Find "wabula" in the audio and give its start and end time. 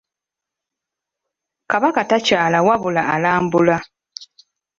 2.67-3.01